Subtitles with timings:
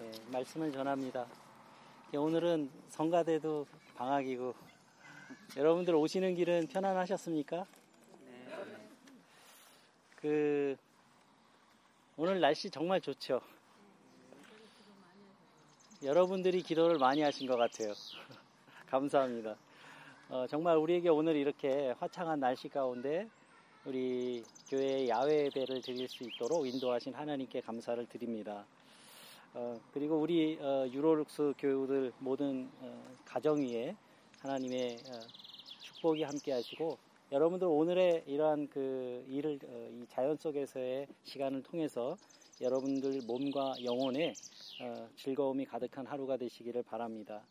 [0.00, 1.26] 예, 말씀을 전합니다.
[2.14, 3.66] 예, 오늘은 성가대도
[3.96, 4.54] 방학이고
[5.56, 7.66] 여러분들 오시는 길은 편안하셨습니까?
[10.16, 10.74] 그
[12.16, 13.42] 오늘 날씨 정말 좋죠.
[16.02, 17.92] 여러분들이 기도를 많이 하신 것 같아요.
[18.88, 19.54] 감사합니다.
[20.30, 23.28] 어, 정말 우리에게 오늘 이렇게 화창한 날씨 가운데
[23.84, 28.64] 우리 교회 야외 예배를 드릴 수 있도록 인도하신 하나님께 감사를 드립니다.
[29.52, 33.96] 어, 그리고 우리 어, 유로룩스 교우들 모든 어, 가정 위에
[34.38, 35.20] 하나님의 어,
[35.82, 36.98] 축복이 함께 하시고
[37.32, 42.16] 여러분들 오늘의 이러한 그 일을 어, 이 자연 속에서의 시간을 통해서
[42.60, 44.34] 여러분들 몸과 영혼에
[44.82, 47.42] 어, 즐거움이 가득한 하루가 되시기를 바랍니다.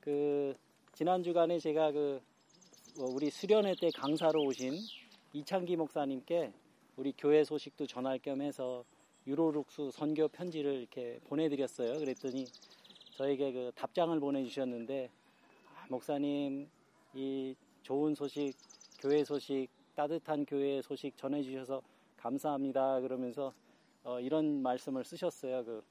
[0.00, 0.54] 그
[0.92, 2.20] 지난 주간에 제가 그
[2.98, 4.74] 우리 수련회 때 강사로 오신
[5.32, 6.52] 이창기 목사님께
[6.96, 8.84] 우리 교회 소식도 전할 겸 해서
[9.26, 11.98] 유로룩스 선교 편지를 이렇게 보내드렸어요.
[11.98, 12.46] 그랬더니
[13.16, 15.10] 저에게 그 답장을 보내주셨는데
[15.74, 16.68] 아, 목사님
[17.14, 18.52] 이 좋은 소식,
[18.98, 21.80] 교회 소식, 따뜻한 교회 소식 전해주셔서
[22.16, 23.00] 감사합니다.
[23.00, 23.52] 그러면서
[24.02, 25.64] 어, 이런 말씀을 쓰셨어요.
[25.64, 25.82] 그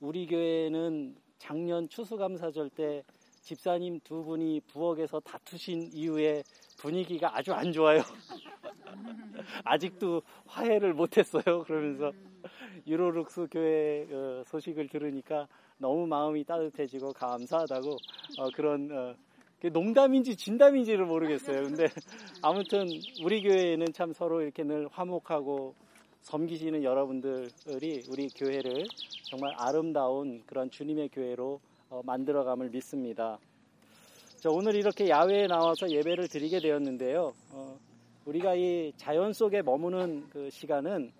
[0.00, 3.02] 우리 교회는 작년 추수감사절 때
[3.42, 6.42] 집사님 두 분이 부엌에서 다투신 이후에
[6.76, 8.02] 분위기가 아주 안 좋아요.
[9.64, 11.64] 아직도 화해를 못했어요.
[11.64, 12.12] 그러면서
[12.86, 15.46] 유로룩스 교회 어, 소식을 들으니까
[15.78, 17.90] 너무 마음이 따뜻해지고 감사하다고
[18.38, 19.14] 어, 그런 어,
[19.70, 21.62] 농담인지 진담인지를 모르겠어요.
[21.62, 21.86] 근데
[22.42, 22.86] 아무튼
[23.24, 25.74] 우리 교회에는 참 서로 이렇게 늘 화목하고
[26.22, 28.84] 섬기시는 여러분들이 우리 교회를
[29.30, 31.60] 정말 아름다운 그런 주님의 교회로
[32.04, 33.38] 만들어감을 믿습니다.
[34.46, 37.32] 오늘 이렇게 야외에 나와서 예배를 드리게 되었는데요.
[38.26, 41.10] 우리가 이 자연 속에 머무는 그 시간은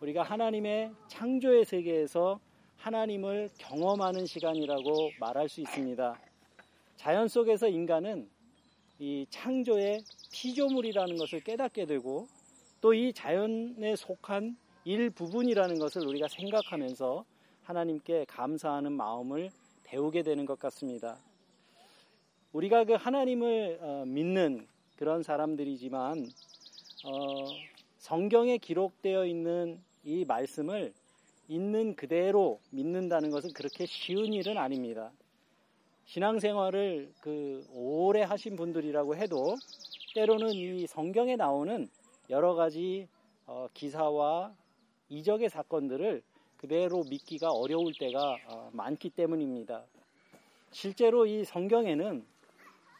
[0.00, 2.40] 우리가 하나님의 창조의 세계에서
[2.76, 6.18] 하나님을 경험하는 시간이라고 말할 수 있습니다.
[6.96, 8.28] 자연 속에서 인간은
[8.98, 12.26] 이 창조의 피조물이라는 것을 깨닫게 되고
[12.80, 17.26] 또 이 자연에 속한 일부분이라는 것을 우리가 생각하면서
[17.64, 19.50] 하나님께 감사하는 마음을
[19.84, 21.18] 배우게 되는 것 같습니다.
[22.54, 24.66] 우리가 그 하나님을 어, 믿는
[24.96, 26.26] 그런 사람들이지만
[27.04, 27.46] 어,
[27.98, 30.92] 성경에 기록되어 있는 이 말씀을
[31.48, 35.10] 있는 그대로 믿는다는 것은 그렇게 쉬운 일은 아닙니다.
[36.06, 39.56] 신앙생활을 그 오래 하신 분들이라고 해도
[40.14, 41.88] 때로는 이 성경에 나오는
[42.30, 43.08] 여러 가지
[43.46, 44.52] 어, 기사와
[45.08, 46.22] 이적의 사건들을
[46.56, 49.84] 그대로 믿기가 어려울 때가 어, 많기 때문입니다.
[50.72, 52.24] 실제로 이 성경에는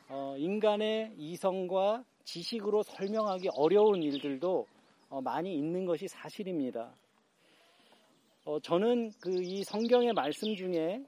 [0.09, 4.70] 어, 인간의 이성과 지식으로 설명하기 어려운 일들도 어,
[5.21, 6.95] 많이 있는 것이 사실입니다.
[8.45, 11.05] 어, 저는 그 이 성경의 말씀 중에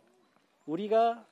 [0.67, 1.27] 우리가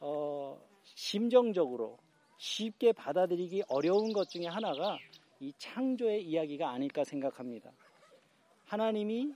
[0.00, 1.98] 어, 심정적으로
[2.38, 4.96] 쉽게 받아들이기 어려운 것 중에 하나가
[5.40, 7.72] 이 창조의 이야기가 아닐까 생각합니다.
[8.66, 9.34] 하나님이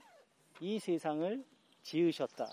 [0.61, 1.43] 이 세상을
[1.83, 2.45] 지으셨다.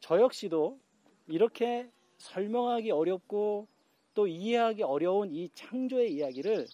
[0.00, 0.78] 저 역시도
[1.26, 3.66] 이렇게 설명하기 어렵고
[4.14, 6.66] 또 이해하기 어려운 이 창조의 이야기를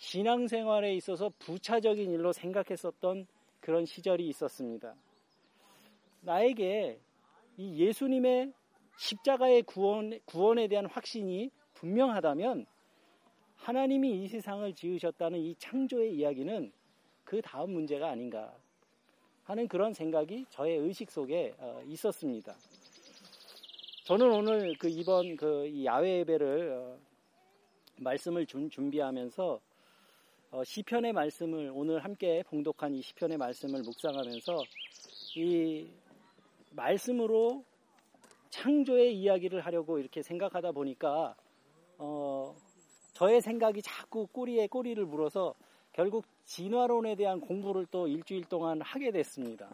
[0.00, 3.26] 신앙생활에 있어서 부차적인 일로 생각했었던
[3.60, 4.94] 그런 시절이 있었습니다.
[6.22, 6.98] 나에게
[7.58, 8.52] 이 예수님의
[8.96, 12.64] 십자가의 구원, 구원에 대한 확신이 분명하다면
[13.56, 16.72] 하나님이 이 세상을 지으셨다는 이 창조의 이야기는
[17.24, 18.54] 그 다음 문제가 아닌가
[19.44, 22.56] 하는 그런 생각이 저의 의식 속에 어, 있었습니다.
[24.04, 26.98] 저는 오늘 그 이번 그 야외 예배를 어,
[27.98, 29.69] 말씀을 준비하면서 어,
[30.64, 34.62] 시편의 말씀을 오늘 함께 봉독한 이 시편의 말씀을 묵상하면서
[35.36, 35.88] 이
[36.72, 37.64] 말씀으로
[38.50, 41.36] 창조의 이야기를 하려고 이렇게 생각하다 보니까
[41.98, 42.54] 어,
[43.12, 45.54] 저의 생각이 자꾸 꼬리에 꼬리를 물어서
[45.92, 49.70] 결국 진화론에 대한 공부를 또 일주일 동안 하게 됐습니다.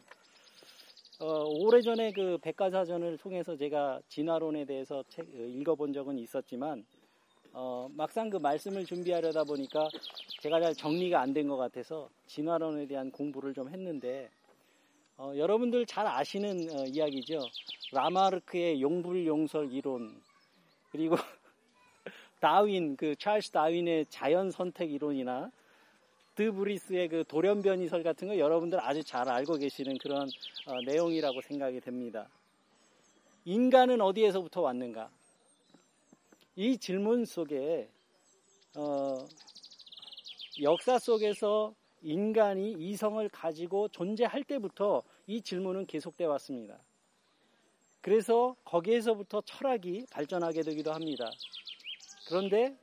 [1.20, 6.84] 어, 오래전에 그 백과사전을 통해서 제가 진화론에 대해서 책, 어, 읽어본 적은 있었지만
[7.58, 9.88] 어, 막상 그 말씀을 준비하려다 보니까
[10.42, 14.28] 제가 잘 정리가 안 된 것 같아서 진화론에 대한 공부를 좀 했는데
[15.16, 17.40] 어, 여러분들 잘 아시는 어, 이야기죠.
[17.92, 20.20] 라마르크의 용불용설 이론
[20.92, 21.16] 그리고
[22.40, 25.50] 다윈 그 찰스 다윈의 자연 선택 이론이나
[26.34, 30.28] 드브리스의 그 돌연변이설 같은 거 여러분들 아주 잘 알고 계시는 그런
[30.66, 32.28] 어, 내용이라고 생각이 됩니다.
[33.46, 35.08] 인간은 어디에서부터 왔는가?
[36.58, 37.90] 이 질문 속에
[38.78, 39.18] 어,
[40.62, 46.82] 역사 속에서 인간이 이성을 가지고 존재할 때부터 이 질문은 계속돼 왔습니다.
[48.00, 51.30] 그래서 거기에서부터 철학이 발전하게 되기도 합니다.
[52.26, 52.74] 그런데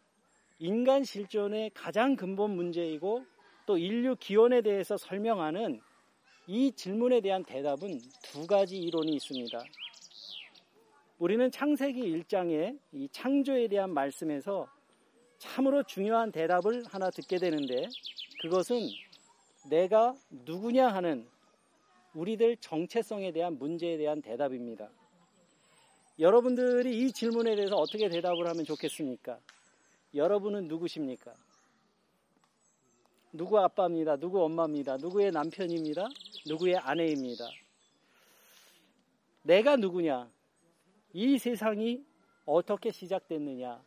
[0.60, 3.26] 인간 실존의 가장 근본 문제이고
[3.66, 5.82] 또 인류 기원에 대해서 설명하는
[6.46, 9.64] 이 질문에 대한 대답은 두 가지 이론이 있습니다.
[11.24, 14.68] 우리는 창세기 1장의 이 창조에 대한 말씀에서
[15.38, 17.88] 참으로 중요한 대답을 하나 듣게 되는데
[18.42, 18.90] 그것은
[19.70, 21.26] 내가 누구냐 하는
[22.14, 24.90] 우리들 정체성에 대한 문제에 대한 대답입니다.
[26.20, 29.40] 여러분들이 이 질문에 대해서 어떻게 대답을 하면 좋겠습니까?
[30.14, 31.34] 여러분은 누구십니까?
[33.32, 34.18] 누구 아빠입니다.
[34.18, 34.98] 누구 엄마입니다.
[34.98, 36.06] 누구의 남편입니다.
[36.48, 37.48] 누구의 아내입니다.
[39.44, 40.30] 내가 누구냐?
[41.14, 42.04] 이 세상이
[42.46, 43.80] 어떻게 시작됐느냐?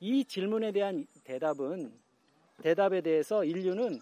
[0.00, 1.92] 이 질문에 대한 대답은
[2.62, 3.98] 대답에 대해서 인류는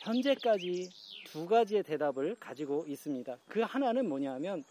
[0.00, 0.90] 현재까지
[1.24, 3.38] 두 가지의 대답을 가지고 있습니다.
[3.48, 4.62] 그 하나는 뭐냐면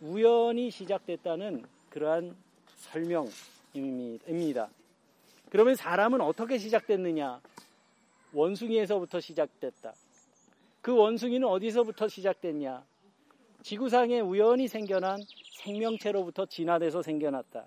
[0.00, 2.36] 우연히 시작됐다는 그러한
[2.76, 4.68] 설명입니다.
[5.48, 7.40] 그러면 사람은 어떻게 시작됐느냐?
[8.32, 9.94] 원숭이에서부터 시작됐다.
[10.82, 12.84] 그 원숭이는 어디서부터 시작됐냐?
[13.66, 15.18] 지구상에 우연히 생겨난
[15.64, 17.66] 생명체로부터 진화돼서 생겨났다.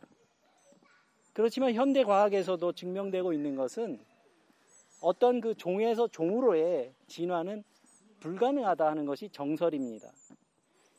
[1.33, 3.99] 그렇지만 현대 과학에서도 증명되고 있는 것은
[5.01, 7.65] 어떤 그 종에서 종으로의 진화는
[8.21, 10.09] 불가능하다 하는 것이 정설입니다.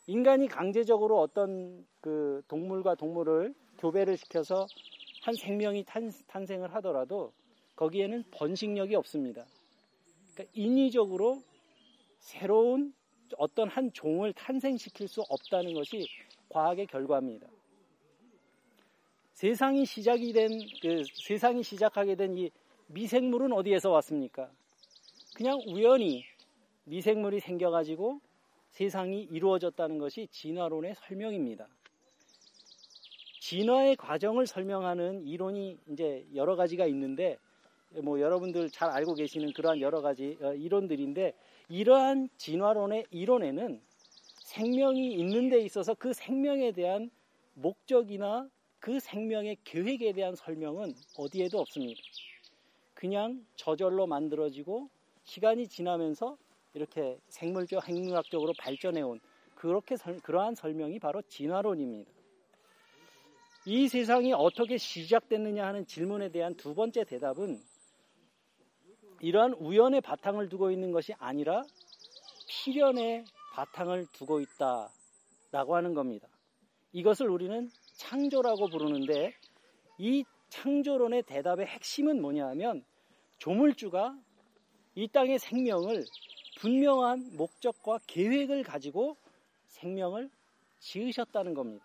[0.06, 4.66] 인간이 강제적으로 어떤 그 동물과 동물을 교배를 시켜서
[5.22, 7.32] 한 생명이 탄, 탄생을 하더라도
[7.76, 9.46] 거기에는 번식력이 없습니다.
[10.34, 11.40] 그러니까 인위적으로
[12.18, 12.92] 새로운
[13.38, 16.06] 어떤 한 종을 탄생시킬 수 없다는 것이
[16.48, 17.46] 과학의 결과입니다.
[19.34, 20.50] 세상이 시작이 된,
[20.82, 22.50] 그 세상이 시작하게 된 이
[22.92, 24.50] 미생물은 어디에서 왔습니까?
[25.36, 26.24] 그냥 우연히
[26.84, 28.20] 미생물이 생겨가지고
[28.70, 31.68] 세상이 이루어졌다는 것이 진화론의 설명입니다.
[33.40, 37.38] 진화의 과정을 설명하는 이론이 이제 여러 가지가 있는데
[38.02, 41.34] 뭐 여러분들 잘 알고 계시는 그러한 여러 가지 어, 이론들인데
[41.68, 43.80] 이러한 진화론의 이론에는
[44.44, 47.10] 생명이 있는 데 있어서 그 생명에 대한
[47.54, 48.48] 목적이나
[48.78, 52.00] 그 생명의 계획에 대한 설명은 어디에도 없습니다.
[52.94, 54.88] 그냥 저절로 만들어지고
[55.24, 56.36] 시간이 지나면서
[56.74, 59.20] 이렇게 생물적, 행문학적으로 발전해 온
[59.54, 62.10] 그렇게 설, 그러한 설명이 바로 진화론입니다.
[63.66, 67.60] 이 세상이 어떻게 시작됐느냐 하는 질문에 대한 두 번째 대답은
[69.20, 71.62] 이러한 우연의 바탕을 두고 있는 것이 아니라
[72.48, 76.28] 필연의 바탕을 두고 있다라고 하는 겁니다.
[76.92, 79.34] 이것을 우리는 창조라고 부르는데
[79.98, 82.84] 이 창조론의 대답의 핵심은 뭐냐 하면
[83.38, 84.18] 조물주가
[84.94, 86.04] 이 땅의 생명을
[86.58, 89.16] 분명한 목적과 계획을 가지고
[89.64, 90.30] 생명을
[90.78, 91.84] 지으셨다는 겁니다.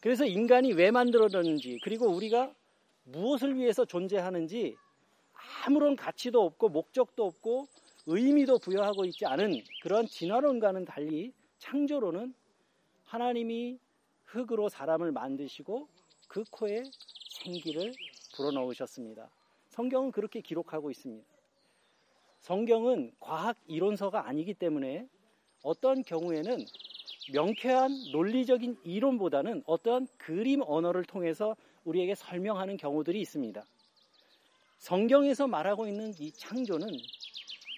[0.00, 2.52] 그래서 인간이 왜 만들어졌는지 그리고 우리가
[3.04, 4.76] 무엇을 위해서 존재하는지
[5.64, 7.66] 아무런 가치도 없고 목적도 없고
[8.06, 12.34] 의미도 부여하고 있지 않은 그런 진화론과는 달리 창조론은
[13.04, 13.78] 하나님이
[14.24, 15.88] 흙으로 사람을 만드시고
[16.28, 16.82] 그 코에
[17.30, 17.92] 생기를
[18.36, 19.30] 불어넣으셨습니다.
[19.68, 21.26] 성경은 그렇게 기록하고 있습니다.
[22.40, 25.08] 성경은 과학 이론서가 아니기 때문에
[25.62, 26.58] 어떤 경우에는
[27.32, 33.64] 명쾌한 논리적인 이론보다는 어떤 그림 언어를 통해서 우리에게 설명하는 경우들이 있습니다.
[34.84, 36.86] 성경에서 말하고 있는 이 창조는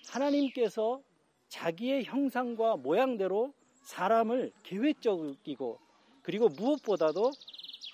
[0.09, 1.01] 하나님께서
[1.49, 5.79] 자기의 형상과 모양대로 사람을 계획적이고
[6.23, 7.31] 그리고 무엇보다도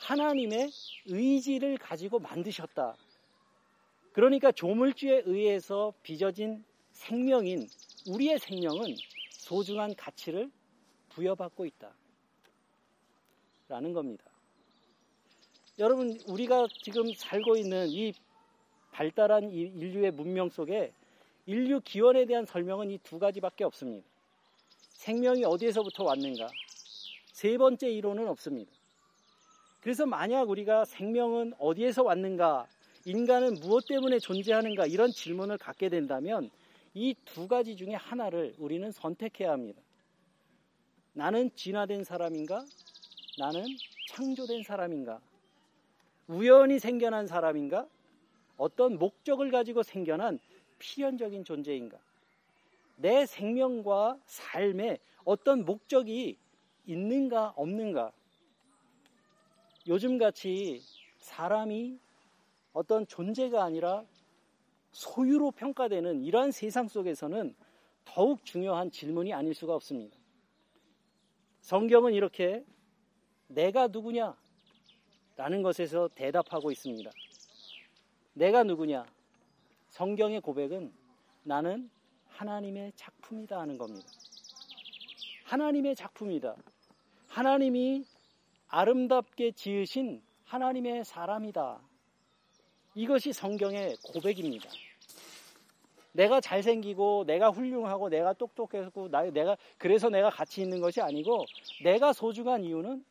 [0.01, 0.71] 하나님의
[1.05, 2.97] 의지를 가지고 만드셨다.
[4.15, 7.69] 그러니까 조물주에 의해서 빚어진 생명인
[8.09, 8.97] 우리의 생명은
[9.29, 10.51] 소중한 가치를
[11.11, 11.95] 부여받고 있다.
[13.69, 14.25] 라는 겁니다.
[15.79, 18.15] 여러분, 우리가 지금 살고 있는 이
[18.93, 20.93] 발달한 인류의 문명 속에
[21.47, 24.07] 인류 기원에 대한 설명은 이 두 가지밖에 없습니다.
[24.95, 26.49] 생명이 어디에서부터 왔는가?
[27.33, 28.71] 세 번째 이론은 없습니다.
[29.81, 32.69] 그래서 만약 우리가 생명은 어디에서 왔는가?
[33.05, 34.87] 인간은 무엇 때문에 존재하는가?
[34.87, 36.51] 이런 질문을 갖게 된다면
[36.95, 39.81] 이 두 가지 중에 하나를 우리는 선택해야 합니다.
[41.15, 42.65] 나는 진화된 사람인가?
[43.39, 43.65] 나는
[44.11, 45.21] 창조된 사람인가?
[46.29, 47.89] 우연히 생겨난 사람인가?
[48.57, 50.39] 어떤 목적을 가지고 생겨난
[50.79, 51.99] 필연적인 존재인가?
[52.97, 56.39] 내 생명과 삶에 어떤 목적이
[56.87, 58.13] 있는가 없는가?
[59.87, 60.81] 요즘 같이
[61.19, 61.99] 사람이
[62.73, 64.05] 어떤 존재가 아니라
[64.93, 67.55] 소유로 평가되는 이러한 세상 속에서는
[68.05, 70.17] 더욱 중요한 질문이 아닐 수가 없습니다.
[71.61, 72.65] 성경은 이렇게
[73.47, 74.37] 내가 누구냐?
[75.37, 77.11] 라는 것에서 대답하고 있습니다.
[78.35, 79.05] 내가 누구냐?
[79.91, 80.93] 성경의 고백은
[81.43, 81.91] 나는
[82.29, 84.09] 하나님의 작품이다 하는 겁니다.
[85.45, 86.57] 하나님의 작품이다.
[87.29, 88.05] 하나님이
[88.69, 91.81] 아름답게 지으신 하나님의 사람이다.
[92.95, 94.69] 이것이 성경의 고백입니다.
[96.13, 101.45] 내가 잘생기고 내가 훌륭하고 내가 똑똑하고 내가 그래서 내가 가치 있는 것이 아니고
[101.83, 103.05] 내가 소중한 이유는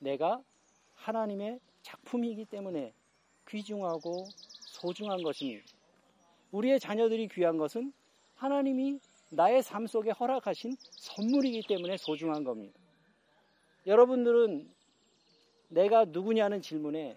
[0.00, 0.42] 내가
[0.94, 2.92] 하나님의 작품이기 때문에
[3.48, 4.26] 귀중하고
[4.82, 5.64] 소중한 것입니다.
[6.50, 7.92] 우리의 자녀들이 귀한 것은
[8.34, 8.98] 하나님이
[9.30, 12.78] 나의 삶 속에 허락하신 선물이기 때문에 소중한 겁니다.
[13.86, 14.68] 여러분들은
[15.68, 17.16] 내가 누구냐는 질문에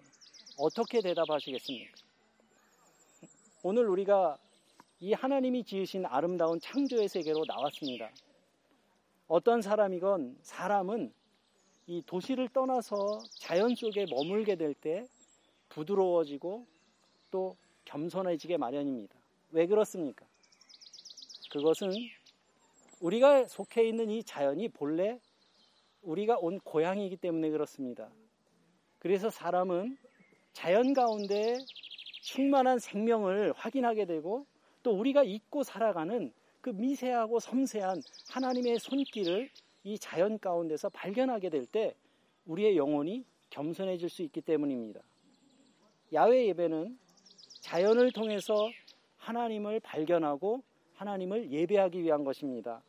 [0.58, 1.92] 어떻게 대답하시겠습니까?
[3.64, 4.38] 오늘 우리가
[5.00, 8.10] 이 하나님이 지으신 아름다운 창조의 세계로 나왔습니다.
[9.26, 11.12] 어떤 사람이건 사람은
[11.88, 15.04] 이 도시를 떠나서 자연 속에 머물게 될 때
[15.68, 16.75] 부드러워지고
[17.30, 19.14] 또 겸손해지게 마련입니다.
[19.50, 20.26] 왜 그렇습니까?
[21.50, 21.92] 그것은
[23.00, 25.20] 우리가 속해 있는 이 자연이 본래
[26.02, 28.10] 우리가 온 고향이기 때문에 그렇습니다.
[28.98, 29.96] 그래서 사람은
[30.52, 31.58] 자연 가운데
[32.22, 34.46] 충만한 생명을 확인하게 되고
[34.82, 39.50] 또 우리가 잊고 살아가는 그 미세하고 섬세한 하나님의 손길을
[39.84, 41.94] 이 자연 가운데서 발견하게 될 때
[42.46, 45.00] 우리의 영혼이 겸손해질 수 있기 때문입니다.
[46.12, 46.98] 야외 예배는
[47.66, 48.70] 자연을 통해서
[49.16, 50.62] 하나님을 발견하고
[50.94, 52.80] 하나님을 예배하기 위한 것입니다.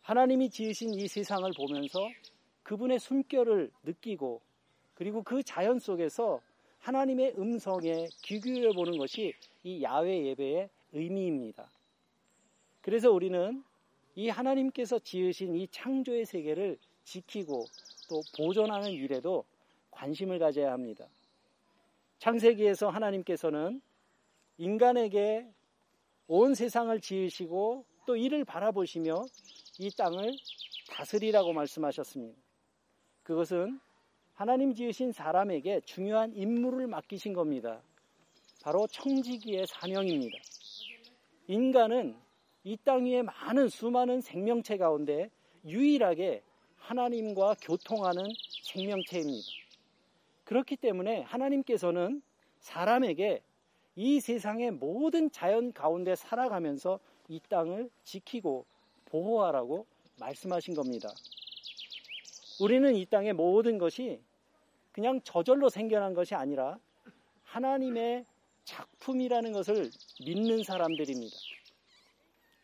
[0.00, 1.98] 하나님이 지으신 이 세상을 보면서
[2.62, 4.40] 그분의 숨결을 느끼고
[4.94, 6.40] 그리고 그 자연 속에서
[6.78, 11.70] 하나님의 음성에 귀 기울여 보는 것이 이 야외 예배의 의미입니다.
[12.80, 13.62] 그래서 우리는
[14.14, 17.66] 이 하나님께서 지으신 이 창조의 세계를 지키고
[18.08, 19.44] 또 보존하는 일에도
[19.90, 21.06] 관심을 가져야 합니다.
[22.18, 23.80] 창세기에서 하나님께서는
[24.58, 25.46] 인간에게
[26.28, 29.24] 온 세상을 지으시고 또 이를 바라보시며
[29.78, 30.32] 이 땅을
[30.90, 32.38] 다스리라고 말씀하셨습니다.
[33.22, 33.80] 그것은
[34.34, 37.82] 하나님 지으신 사람에게 중요한 임무를 맡기신 겁니다.
[38.62, 40.36] 바로 청지기의 사명입니다.
[41.48, 42.16] 인간은
[42.64, 45.30] 이 땅 위에 많은 수많은 생명체 가운데
[45.64, 46.42] 유일하게
[46.76, 48.24] 하나님과 교통하는
[48.64, 49.65] 생명체입니다.
[50.46, 52.22] 그렇기 때문에 하나님께서는
[52.60, 53.42] 사람에게
[53.96, 58.64] 이 세상의 모든 자연 가운데 살아가면서 이 땅을 지키고
[59.06, 59.86] 보호하라고
[60.20, 61.08] 말씀하신 겁니다.
[62.60, 64.20] 우리는 이 땅의 모든 것이
[64.92, 66.78] 그냥 저절로 생겨난 것이 아니라
[67.42, 68.24] 하나님의
[68.64, 69.90] 작품이라는 것을
[70.24, 71.36] 믿는 사람들입니다.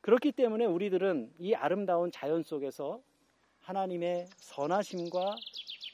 [0.02, 3.02] 그렇기 때문에 우리들은 이 아름다운 자연 속에서
[3.60, 5.34] 하나님의 선하심과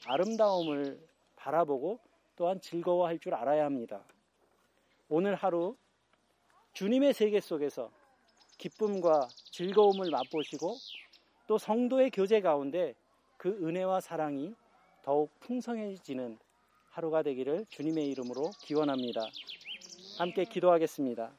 [0.05, 1.09] 아름다움을
[1.49, 1.99] 바라보고
[2.35, 4.03] 또한 즐거워할 줄 알아야 합니다.
[5.09, 5.75] 오늘 하루
[6.73, 7.91] 주님의 세계 속에서
[8.57, 10.75] 기쁨과 즐거움을 맛보시고
[11.47, 12.93] 또 성도의 교제 가운데
[13.37, 14.53] 그 은혜와 사랑이
[15.01, 16.37] 더욱 풍성해지는
[16.91, 19.21] 하루가 되기를 주님의 이름으로 기원합니다.
[20.17, 21.31] 함께 기도하겠습니다.